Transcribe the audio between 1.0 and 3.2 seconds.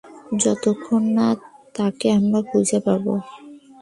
না তাকে আমরা খুঁজে পাবো।